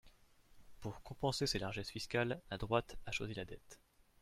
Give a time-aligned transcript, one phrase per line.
[0.79, 3.79] Pour compenser ses largesses fiscales, la droite a choisi la dette.